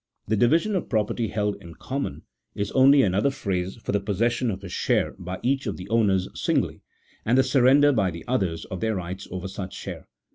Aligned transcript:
The 0.27 0.35
division 0.35 0.75
of 0.75 0.89
property 0.89 1.27
held 1.27 1.57
in 1.57 1.75
common 1.75 2.23
is 2.55 2.71
only 2.71 3.03
another 3.03 3.29
phrase 3.29 3.75
for 3.75 3.91
the 3.91 3.99
possession 3.99 4.49
of 4.49 4.63
his 4.63 4.73
share 4.73 5.13
by 5.19 5.39
each 5.43 5.67
of 5.67 5.77
the 5.77 5.87
owners 5.89 6.27
singly, 6.33 6.81
and 7.23 7.37
the 7.37 7.43
surrender 7.43 7.91
by 7.91 8.09
the 8.09 8.25
others 8.27 8.65
of 8.65 8.79
their 8.79 8.95
rights 8.95 9.27
over 9.29 9.47
such 9.47 9.75
share. 9.75 10.07